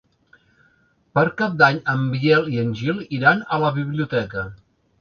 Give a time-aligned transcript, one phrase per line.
[1.17, 4.51] Per Cap d'Any en Biel i en Gil iran a la biblioteca.